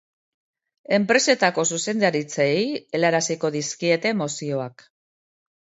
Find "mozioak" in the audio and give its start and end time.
4.25-4.91